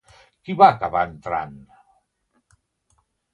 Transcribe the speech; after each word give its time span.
Qui 0.47 0.53
va 0.61 0.69
acabar 0.75 1.03
entrant? 1.09 1.53